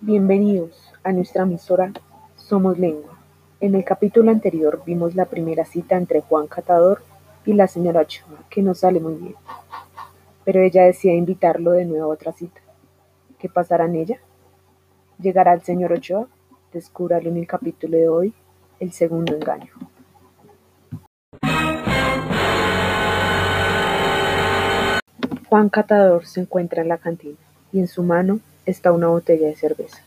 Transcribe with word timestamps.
Bienvenidos 0.00 0.94
a 1.02 1.10
nuestra 1.10 1.42
emisora 1.42 1.92
Somos 2.36 2.78
Lengua. 2.78 3.18
En 3.58 3.74
el 3.74 3.84
capítulo 3.84 4.30
anterior 4.30 4.80
vimos 4.86 5.16
la 5.16 5.24
primera 5.24 5.64
cita 5.64 5.96
entre 5.96 6.20
Juan 6.20 6.46
Catador 6.46 7.02
y 7.44 7.54
la 7.54 7.66
señora 7.66 8.02
Ochoa, 8.02 8.44
que 8.48 8.62
no 8.62 8.76
sale 8.76 9.00
muy 9.00 9.14
bien. 9.14 9.34
Pero 10.44 10.60
ella 10.60 10.84
decide 10.84 11.16
invitarlo 11.16 11.72
de 11.72 11.84
nuevo 11.84 12.04
a 12.04 12.14
otra 12.14 12.30
cita. 12.30 12.60
¿Qué 13.40 13.48
pasará 13.48 13.86
en 13.86 13.96
ella? 13.96 14.20
¿Llegará 15.18 15.52
el 15.52 15.62
señor 15.62 15.92
Ochoa? 15.92 16.28
Descúbralo 16.72 17.28
en 17.28 17.38
el 17.38 17.48
capítulo 17.48 17.96
de 17.96 18.08
hoy, 18.08 18.34
el 18.78 18.92
segundo 18.92 19.34
engaño. 19.34 19.72
Juan 25.48 25.68
Catador 25.70 26.24
se 26.24 26.42
encuentra 26.42 26.82
en 26.82 26.88
la 26.88 26.98
cantina 26.98 27.38
y 27.72 27.80
en 27.80 27.88
su 27.88 28.04
mano 28.04 28.38
está 28.70 28.92
una 28.92 29.08
botella 29.08 29.46
de 29.46 29.56
cerveza. 29.56 30.02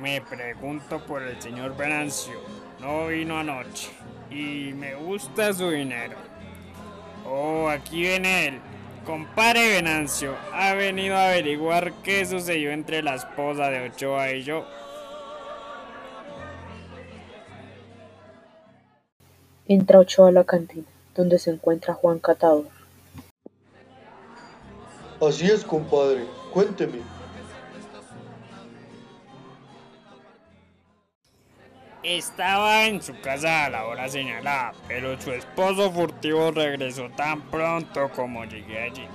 Me 0.00 0.20
pregunto 0.20 1.04
por 1.06 1.22
el 1.22 1.40
señor 1.40 1.76
Venancio. 1.76 2.34
No 2.80 3.06
vino 3.06 3.38
anoche. 3.38 3.90
Y 4.30 4.72
me 4.74 4.94
gusta 4.96 5.52
su 5.52 5.70
dinero. 5.70 6.16
Oh, 7.24 7.68
aquí 7.68 8.00
viene 8.00 8.48
él. 8.48 8.60
Compare 9.06 9.68
Venancio. 9.68 10.34
Ha 10.52 10.74
venido 10.74 11.16
a 11.16 11.28
averiguar 11.28 11.92
qué 12.02 12.26
sucedió 12.26 12.72
entre 12.72 13.02
la 13.02 13.14
esposa 13.14 13.68
de 13.68 13.88
Ochoa 13.88 14.32
y 14.32 14.42
yo. 14.42 14.64
Entra 19.68 20.00
Ochoa 20.00 20.30
a 20.30 20.32
la 20.32 20.42
cantina, 20.42 20.86
donde 21.14 21.38
se 21.38 21.50
encuentra 21.50 21.94
Juan 21.94 22.18
Catador. 22.18 22.66
Así 25.20 25.46
es, 25.46 25.64
compadre. 25.64 26.24
Cuénteme. 26.52 27.19
Estaba 32.18 32.86
en 32.86 33.00
su 33.00 33.20
casa 33.20 33.66
a 33.66 33.70
la 33.70 33.84
hora 33.84 34.08
señalada, 34.08 34.72
pero 34.88 35.18
su 35.20 35.30
esposo 35.30 35.92
furtivo 35.92 36.50
regresó 36.50 37.08
tan 37.10 37.40
pronto 37.42 38.10
como 38.16 38.44
llegué 38.44 38.82
allí. 38.82 39.06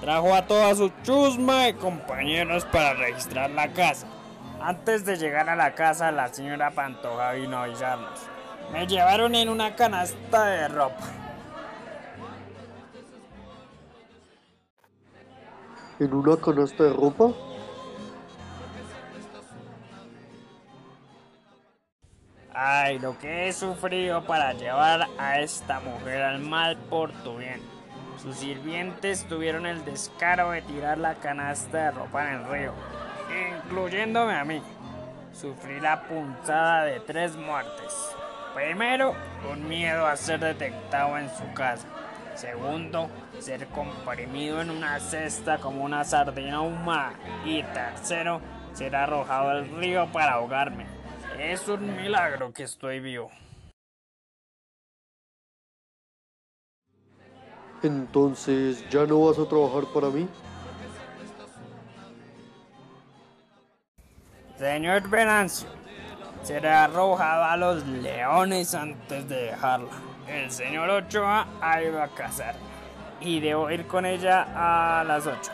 Trajo 0.00 0.34
a 0.34 0.46
toda 0.46 0.74
su 0.74 0.90
chusma 1.02 1.64
de 1.64 1.76
compañeros 1.76 2.64
para 2.64 2.94
registrar 2.94 3.50
la 3.50 3.70
casa. 3.74 4.06
Antes 4.62 5.04
de 5.04 5.18
llegar 5.18 5.50
a 5.50 5.56
la 5.56 5.74
casa, 5.74 6.10
la 6.10 6.32
señora 6.32 6.70
Pantoja 6.70 7.32
vino 7.32 7.58
a 7.58 7.64
avisarnos. 7.64 8.18
Me 8.72 8.86
llevaron 8.86 9.34
en 9.34 9.50
una 9.50 9.76
canasta 9.76 10.46
de 10.46 10.68
ropa. 10.68 11.04
¿En 16.00 16.14
una 16.14 16.36
canasta 16.38 16.84
de 16.84 16.92
ropa? 16.94 17.47
Ay, 22.88 22.98
lo 22.98 23.18
que 23.18 23.46
he 23.46 23.52
sufrido 23.52 24.24
para 24.24 24.54
llevar 24.54 25.08
a 25.18 25.40
esta 25.40 25.78
mujer 25.78 26.22
al 26.22 26.38
mal 26.38 26.78
por 26.88 27.12
tu 27.22 27.36
bien. 27.36 27.60
Sus 28.22 28.36
sirvientes 28.36 29.26
tuvieron 29.28 29.66
el 29.66 29.84
descaro 29.84 30.52
de 30.52 30.62
tirar 30.62 30.96
la 30.96 31.16
canasta 31.16 31.76
de 31.76 31.90
ropa 31.90 32.26
en 32.26 32.40
el 32.40 32.48
río, 32.48 32.72
incluyéndome 33.68 34.34
a 34.34 34.42
mí. 34.46 34.62
Sufrí 35.34 35.80
la 35.80 36.00
punzada 36.04 36.84
de 36.84 37.00
tres 37.00 37.36
muertes. 37.36 37.94
Primero, 38.54 39.14
un 39.52 39.68
miedo 39.68 40.06
a 40.06 40.16
ser 40.16 40.40
detectado 40.40 41.18
en 41.18 41.28
su 41.28 41.52
casa. 41.52 41.86
Segundo, 42.36 43.10
ser 43.38 43.66
comprimido 43.66 44.62
en 44.62 44.70
una 44.70 44.98
cesta 44.98 45.58
como 45.58 45.84
una 45.84 46.04
sardina 46.04 46.62
humana. 46.62 47.18
Y 47.44 47.62
tercero, 47.64 48.40
ser 48.72 48.96
arrojado 48.96 49.50
al 49.50 49.68
río 49.76 50.06
para 50.10 50.32
ahogarme. 50.32 50.97
Es 51.38 51.68
un 51.68 51.96
milagro 51.96 52.52
que 52.52 52.64
estoy 52.64 52.98
vivo. 52.98 53.30
Entonces, 57.80 58.84
¿ya 58.90 59.06
no 59.06 59.24
vas 59.24 59.38
a 59.38 59.48
trabajar 59.48 59.84
para 59.94 60.08
mí? 60.08 60.28
Señor 64.58 65.08
Venancio, 65.08 65.68
será 66.42 66.84
arrojado 66.84 67.44
a 67.44 67.56
los 67.56 67.86
leones 67.86 68.74
antes 68.74 69.28
de 69.28 69.36
dejarla. 69.44 69.90
El 70.26 70.50
señor 70.50 70.90
Ochoa 70.90 71.46
ha 71.60 71.80
ido 71.80 72.02
a 72.02 72.08
cazar 72.08 72.56
y 73.20 73.38
debo 73.38 73.70
ir 73.70 73.86
con 73.86 74.04
ella 74.04 75.00
a 75.00 75.04
las 75.04 75.24
8. 75.24 75.52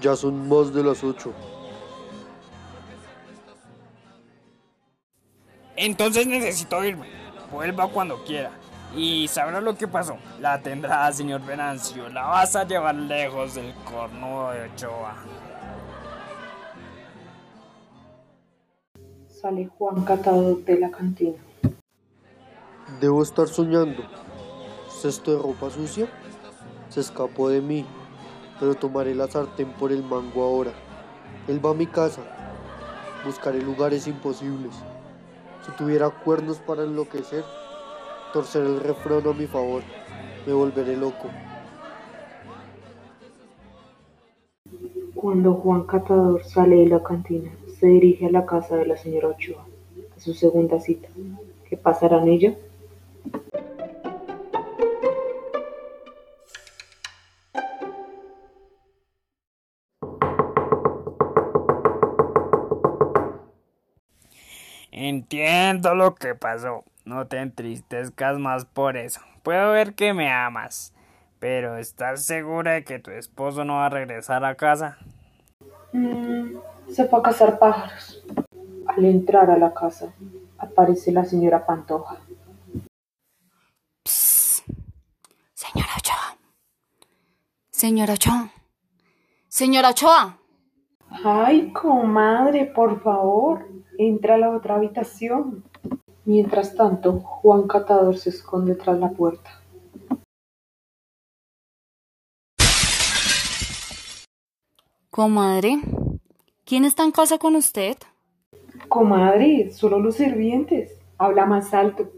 Ya 0.00 0.14
son 0.14 0.48
más 0.48 0.72
de 0.72 0.82
las 0.82 1.02
ocho. 1.02 1.32
Entonces 5.76 6.26
necesito 6.26 6.82
irme. 6.84 7.06
Vuelva 7.52 7.88
cuando 7.88 8.22
quiera. 8.24 8.50
Y 8.94 9.28
sabrá 9.28 9.60
lo 9.60 9.76
que 9.76 9.86
pasó. 9.86 10.16
La 10.40 10.60
tendrá, 10.62 11.12
señor 11.12 11.44
Venancio. 11.44 12.08
La 12.08 12.26
vas 12.26 12.56
a 12.56 12.64
llevar 12.64 12.94
lejos 12.94 13.54
del 13.54 13.74
cornudo 13.84 14.52
de 14.52 14.70
Ochoa. 14.70 15.16
Sale 19.28 19.66
Juan 19.78 20.04
Catador 20.04 20.64
de 20.64 20.80
la 20.80 20.90
cantina. 20.90 21.36
Debo 23.00 23.22
estar 23.22 23.48
soñando. 23.48 24.02
¿Cesto 24.88 25.36
de 25.36 25.42
ropa 25.42 25.70
sucia? 25.70 26.08
Se 26.88 27.00
escapó 27.00 27.50
de 27.50 27.60
mí, 27.60 27.84
pero 28.58 28.74
tomaré 28.74 29.14
la 29.14 29.28
sartén 29.28 29.72
por 29.72 29.92
el 29.92 30.02
mango 30.02 30.42
ahora. 30.42 30.72
Él 31.48 31.64
va 31.64 31.70
a 31.70 31.74
mi 31.74 31.86
casa. 31.86 32.22
Buscaré 33.24 33.60
lugares 33.60 34.06
imposibles. 34.06 34.74
Si 35.64 35.72
tuviera 35.72 36.10
cuernos 36.10 36.58
para 36.58 36.84
enloquecer, 36.84 37.44
torceré 38.32 38.66
el 38.66 38.80
refrán 38.80 39.26
a 39.26 39.32
mi 39.32 39.46
favor. 39.46 39.82
Me 40.46 40.52
volveré 40.52 40.96
loco. 40.96 41.28
Cuando 45.14 45.54
Juan 45.54 45.84
Catador 45.84 46.44
sale 46.44 46.76
de 46.76 46.86
la 46.86 47.02
cantina, 47.02 47.50
se 47.80 47.86
dirige 47.86 48.26
a 48.26 48.30
la 48.30 48.46
casa 48.46 48.76
de 48.76 48.86
la 48.86 48.96
señora 48.96 49.28
Ochoa, 49.28 49.66
a 50.16 50.20
su 50.20 50.34
segunda 50.34 50.78
cita. 50.78 51.08
¿Qué 51.68 51.76
pasará 51.76 52.22
en 52.22 52.28
ella? 52.28 52.56
Entiendo 65.08 65.94
lo 65.94 66.16
que 66.16 66.34
pasó. 66.34 66.82
No 67.04 67.28
te 67.28 67.38
entristezcas 67.38 68.40
más 68.40 68.64
por 68.64 68.96
eso. 68.96 69.20
Puedo 69.44 69.70
ver 69.70 69.94
que 69.94 70.12
me 70.12 70.32
amas. 70.32 70.92
Pero 71.38 71.76
¿estás 71.76 72.24
segura 72.24 72.72
de 72.72 72.82
que 72.82 72.98
tu 72.98 73.12
esposo 73.12 73.64
no 73.64 73.74
va 73.74 73.86
a 73.86 73.90
regresar 73.90 74.44
a 74.44 74.56
casa? 74.56 74.98
Mm, 75.92 76.56
se 76.90 77.06
fue 77.06 77.20
a 77.20 77.22
cazar 77.22 77.60
pájaros. 77.60 78.20
Al 78.88 79.04
entrar 79.04 79.48
a 79.48 79.56
la 79.56 79.72
casa, 79.72 80.12
aparece 80.58 81.12
la 81.12 81.24
señora 81.24 81.64
Pantoja. 81.64 82.16
Señora 85.54 85.90
Ochoa. 85.98 86.36
Señora 87.70 88.14
Ochoa. 88.14 88.50
Señora 89.48 89.90
Ochoa. 89.90 90.38
Ay, 91.10 91.72
comadre, 91.72 92.66
por 92.66 93.02
favor, 93.02 93.66
entra 93.98 94.34
a 94.34 94.38
la 94.38 94.50
otra 94.50 94.76
habitación. 94.76 95.64
Mientras 96.24 96.74
tanto, 96.74 97.20
Juan 97.20 97.68
Catador 97.68 98.16
se 98.18 98.30
esconde 98.30 98.74
tras 98.74 98.98
la 98.98 99.10
puerta. 99.10 99.62
Comadre, 105.10 105.78
¿quién 106.64 106.84
está 106.84 107.04
en 107.04 107.12
casa 107.12 107.38
con 107.38 107.56
usted? 107.56 107.96
Comadre, 108.88 109.70
solo 109.72 109.98
los 109.98 110.16
sirvientes. 110.16 110.98
Habla 111.16 111.46
más 111.46 111.72
alto. 111.72 112.10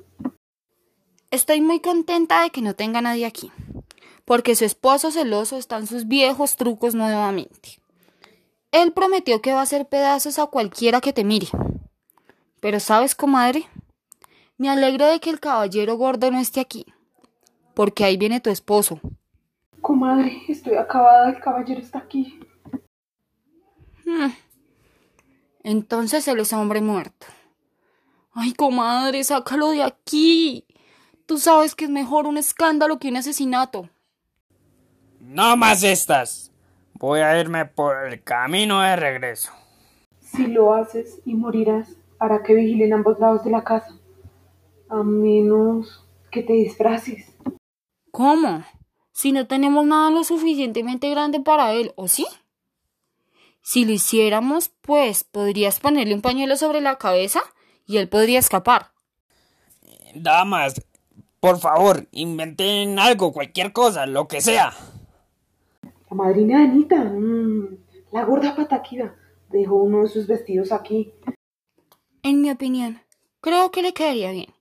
Estoy 1.30 1.60
muy 1.60 1.80
contenta 1.80 2.42
de 2.42 2.50
que 2.50 2.62
no 2.62 2.74
tenga 2.74 3.02
nadie 3.02 3.26
aquí, 3.26 3.52
porque 4.24 4.56
su 4.56 4.64
esposo 4.64 5.10
celoso 5.10 5.58
está 5.58 5.76
en 5.76 5.86
sus 5.86 6.08
viejos 6.08 6.56
trucos 6.56 6.94
nuevamente. 6.94 7.78
Él 8.70 8.92
prometió 8.92 9.40
que 9.40 9.52
va 9.52 9.60
a 9.60 9.62
hacer 9.62 9.88
pedazos 9.88 10.38
a 10.38 10.46
cualquiera 10.46 11.00
que 11.00 11.12
te 11.12 11.24
mire. 11.24 11.48
Pero 12.60 12.80
sabes, 12.80 13.14
comadre, 13.14 13.66
me 14.56 14.68
alegro 14.68 15.06
de 15.06 15.20
que 15.20 15.30
el 15.30 15.40
caballero 15.40 15.96
gordo 15.96 16.30
no 16.30 16.38
esté 16.38 16.60
aquí, 16.60 16.86
porque 17.74 18.04
ahí 18.04 18.16
viene 18.16 18.40
tu 18.40 18.50
esposo. 18.50 19.00
Comadre, 19.80 20.42
estoy 20.48 20.74
acabada, 20.74 21.30
el 21.30 21.40
caballero 21.40 21.80
está 21.80 21.98
aquí. 21.98 22.38
Hmm. 24.04 24.32
Entonces 25.62 26.26
él 26.28 26.40
es 26.40 26.52
hombre 26.52 26.80
muerto. 26.80 27.26
Ay, 28.32 28.52
comadre, 28.52 29.22
sácalo 29.24 29.70
de 29.70 29.82
aquí. 29.82 30.64
Tú 31.26 31.38
sabes 31.38 31.74
que 31.74 31.84
es 31.84 31.90
mejor 31.90 32.26
un 32.26 32.38
escándalo 32.38 32.98
que 32.98 33.08
un 33.08 33.16
asesinato. 33.16 33.88
No 35.20 35.56
más 35.56 35.82
estas. 35.82 36.47
Voy 36.98 37.20
a 37.20 37.38
irme 37.38 37.64
por 37.64 38.08
el 38.08 38.24
camino 38.24 38.80
de 38.80 38.96
regreso. 38.96 39.52
Si 40.20 40.48
lo 40.48 40.74
haces 40.74 41.20
y 41.24 41.34
morirás, 41.34 41.94
hará 42.18 42.42
que 42.42 42.54
vigilen 42.54 42.92
ambos 42.92 43.20
lados 43.20 43.44
de 43.44 43.52
la 43.52 43.62
casa. 43.62 43.94
A 44.88 45.04
menos 45.04 46.04
que 46.32 46.42
te 46.42 46.54
disfraces. 46.54 47.36
¿Cómo? 48.10 48.64
Si 49.12 49.30
no 49.30 49.46
tenemos 49.46 49.86
nada 49.86 50.10
lo 50.10 50.24
suficientemente 50.24 51.08
grande 51.08 51.38
para 51.38 51.72
él, 51.72 51.92
¿o 51.94 52.08
sí? 52.08 52.26
Si 53.62 53.84
lo 53.84 53.92
hiciéramos, 53.92 54.70
pues 54.80 55.22
podrías 55.22 55.78
ponerle 55.78 56.14
un 56.14 56.22
pañuelo 56.22 56.56
sobre 56.56 56.80
la 56.80 56.96
cabeza 56.96 57.42
y 57.86 57.98
él 57.98 58.08
podría 58.08 58.40
escapar. 58.40 58.90
Damas, 60.16 60.74
por 61.38 61.60
favor, 61.60 62.08
inventen 62.10 62.98
algo, 62.98 63.32
cualquier 63.32 63.72
cosa, 63.72 64.06
lo 64.06 64.26
que 64.26 64.40
sea. 64.40 64.74
La 66.10 66.16
madrina 66.16 66.58
de 66.58 66.64
Anita, 66.64 67.04
mm, 67.04 67.78
la 68.12 68.24
gorda 68.24 68.56
pataquida, 68.56 69.14
dejó 69.50 69.76
uno 69.76 70.02
de 70.02 70.08
sus 70.08 70.26
vestidos 70.26 70.72
aquí. 70.72 71.12
En 72.22 72.40
mi 72.40 72.50
opinión, 72.50 73.00
creo 73.40 73.70
que 73.70 73.82
le 73.82 73.92
quedaría 73.92 74.32
bien. 74.32 74.54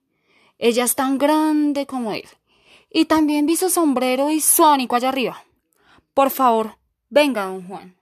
Ella 0.58 0.84
es 0.84 0.94
tan 0.94 1.18
grande 1.18 1.86
como 1.86 2.12
él. 2.12 2.24
Y 2.90 3.06
también 3.06 3.46
vi 3.46 3.56
su 3.56 3.70
sombrero 3.70 4.30
y 4.30 4.40
su 4.40 4.64
allá 4.64 5.08
arriba. 5.08 5.44
Por 6.14 6.30
favor, 6.30 6.76
venga, 7.10 7.44
don 7.44 7.66
Juan. 7.66 7.94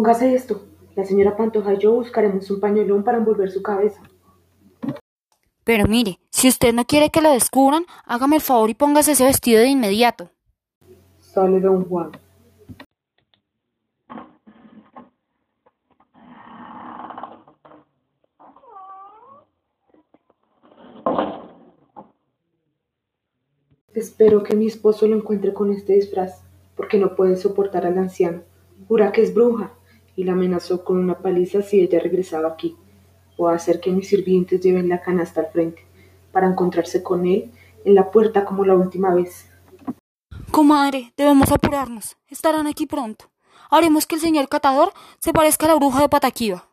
Póngase 0.00 0.34
esto. 0.34 0.62
La 0.96 1.04
señora 1.04 1.36
Pantoja 1.36 1.74
y 1.74 1.76
yo 1.76 1.92
buscaremos 1.92 2.50
un 2.50 2.58
pañuelón 2.58 3.04
para 3.04 3.18
envolver 3.18 3.50
su 3.50 3.62
cabeza. 3.62 4.00
Pero 5.62 5.86
mire, 5.86 6.18
si 6.30 6.48
usted 6.48 6.72
no 6.72 6.86
quiere 6.86 7.10
que 7.10 7.20
lo 7.20 7.30
descubran, 7.30 7.84
hágame 8.06 8.36
el 8.36 8.40
favor 8.40 8.70
y 8.70 8.74
póngase 8.74 9.12
ese 9.12 9.24
vestido 9.24 9.60
de 9.60 9.68
inmediato. 9.68 10.30
Sale 11.18 11.60
don 11.60 11.84
Juan. 11.84 12.12
Espero 23.92 24.42
que 24.44 24.56
mi 24.56 24.66
esposo 24.66 25.06
lo 25.06 25.16
encuentre 25.16 25.52
con 25.52 25.70
este 25.70 25.92
disfraz, 25.92 26.40
porque 26.74 26.96
no 26.96 27.14
puede 27.14 27.36
soportar 27.36 27.84
al 27.84 27.98
anciano. 27.98 28.40
Jura 28.88 29.12
que 29.12 29.20
es 29.20 29.34
bruja 29.34 29.74
y 30.20 30.24
la 30.24 30.32
amenazó 30.32 30.84
con 30.84 30.98
una 30.98 31.18
paliza 31.18 31.62
si 31.62 31.80
ella 31.80 31.98
regresaba 31.98 32.48
aquí, 32.48 32.76
o 33.38 33.48
a 33.48 33.54
hacer 33.54 33.80
que 33.80 33.90
mis 33.90 34.08
sirvientes 34.08 34.60
lleven 34.60 34.90
la 34.90 35.00
canasta 35.00 35.40
al 35.40 35.46
frente, 35.46 35.82
para 36.30 36.46
encontrarse 36.46 37.02
con 37.02 37.24
él 37.26 37.50
en 37.86 37.94
la 37.94 38.10
puerta 38.10 38.44
como 38.44 38.66
la 38.66 38.74
última 38.74 39.14
vez. 39.14 39.48
Comadre, 40.50 41.14
debemos 41.16 41.50
apurarnos. 41.50 42.18
Estarán 42.28 42.66
aquí 42.66 42.84
pronto. 42.84 43.30
Haremos 43.70 44.06
que 44.06 44.16
el 44.16 44.20
señor 44.20 44.50
catador 44.50 44.92
se 45.20 45.32
parezca 45.32 45.64
a 45.64 45.70
la 45.70 45.76
bruja 45.76 46.02
de 46.02 46.10
Pataquiva. 46.10 46.68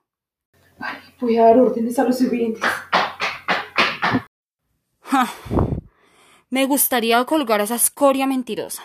Ay, 0.78 0.98
voy 1.22 1.38
a 1.38 1.46
dar 1.46 1.58
órdenes 1.58 1.98
a 2.00 2.04
los 2.04 2.18
sirvientes. 2.18 2.62
Ja. 5.04 5.26
Me 6.50 6.66
gustaría 6.66 7.24
colgar 7.24 7.62
a 7.62 7.64
esa 7.64 7.76
escoria 7.76 8.28
mentirosa. 8.28 8.84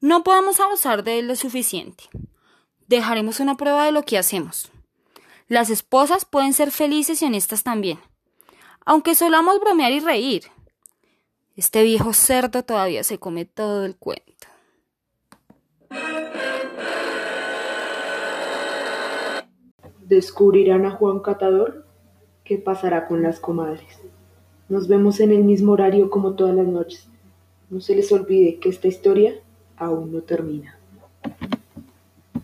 No 0.00 0.24
podemos 0.24 0.58
abusar 0.58 1.04
de 1.04 1.20
él 1.20 1.28
lo 1.28 1.36
suficiente. 1.36 2.04
Dejaremos 2.90 3.38
una 3.38 3.56
prueba 3.56 3.84
de 3.84 3.92
lo 3.92 4.02
que 4.02 4.18
hacemos. 4.18 4.72
Las 5.46 5.70
esposas 5.70 6.24
pueden 6.24 6.52
ser 6.52 6.72
felices 6.72 7.22
y 7.22 7.24
honestas 7.24 7.62
también, 7.62 8.00
aunque 8.84 9.14
solamos 9.14 9.60
bromear 9.60 9.92
y 9.92 10.00
reír. 10.00 10.42
Este 11.54 11.84
viejo 11.84 12.12
cerdo 12.12 12.64
todavía 12.64 13.04
se 13.04 13.18
come 13.18 13.44
todo 13.44 13.84
el 13.84 13.94
cuento. 13.94 14.48
¿Descubrirán 20.00 20.84
a 20.84 20.90
Juan 20.90 21.20
Catador? 21.20 21.86
¿Qué 22.42 22.58
pasará 22.58 23.06
con 23.06 23.22
las 23.22 23.38
comadres? 23.38 24.00
Nos 24.68 24.88
vemos 24.88 25.20
en 25.20 25.30
el 25.30 25.44
mismo 25.44 25.74
horario 25.74 26.10
como 26.10 26.34
todas 26.34 26.56
las 26.56 26.66
noches. 26.66 27.06
No 27.68 27.80
se 27.80 27.94
les 27.94 28.10
olvide 28.10 28.58
que 28.58 28.68
esta 28.68 28.88
historia 28.88 29.36
aún 29.76 30.10
no 30.10 30.22
termina. 30.22 30.79